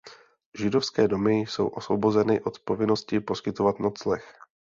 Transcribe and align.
Židovské 0.57 1.07
domy 1.07 1.39
jsou 1.39 1.67
osvobozeny 1.67 2.41
od 2.41 2.59
povinnosti 2.59 3.19
poskytovat 3.19 3.79
nocleh. 3.79 4.37